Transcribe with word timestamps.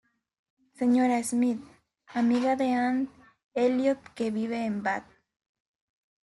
Señora 0.79 1.19
Smith: 1.29 1.61
amiga 2.15 2.55
de 2.55 2.73
Anne 2.73 3.07
Elliot 3.53 3.99
que 4.15 4.31
vive 4.31 4.65
en 4.65 4.81
Bath. 4.81 5.05